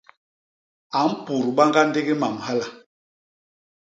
[0.97, 2.67] A mpudba ñga ndigi mam hala.